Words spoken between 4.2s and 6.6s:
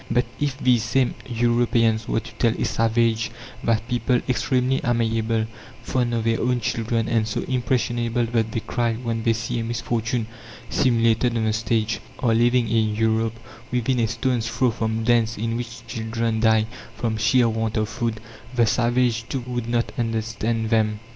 extremely amiable, fond of their own